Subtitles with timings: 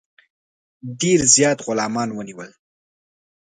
[1.01, 2.51] ډېر زیات غلامان ونیول.